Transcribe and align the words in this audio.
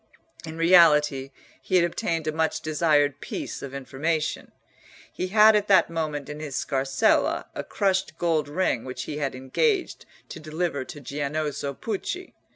In 0.47 0.57
reality 0.57 1.29
he 1.61 1.75
had 1.75 1.85
obtained 1.85 2.25
a 2.25 2.31
much 2.31 2.61
desired 2.61 3.19
piece 3.21 3.61
of 3.61 3.71
information. 3.75 4.51
He 5.13 5.27
had 5.27 5.55
at 5.55 5.67
that 5.67 5.91
moment 5.91 6.27
in 6.27 6.39
his 6.39 6.55
scarsella 6.55 7.45
a 7.53 7.63
crushed 7.63 8.17
gold 8.17 8.47
ring 8.49 8.83
which 8.83 9.03
he 9.03 9.19
had 9.19 9.35
engaged 9.35 10.07
to 10.29 10.39
deliver 10.39 10.83
to 10.85 11.01
Giannozzo 11.01 11.75
Pucci. 11.75 12.33